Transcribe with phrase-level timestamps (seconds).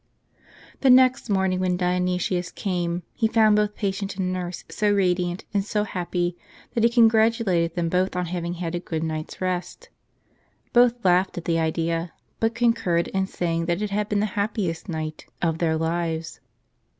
[0.81, 5.63] ?HE next morning, when Dionysius came, he found both patient and nurse so radiant and
[5.63, 6.35] so happy,
[6.73, 9.89] that he congratulated them both on having had a good night's rest.
[10.73, 14.89] Both laughed at the idea; but concurred in saying that it had been the happiest
[14.89, 16.39] night of their lives.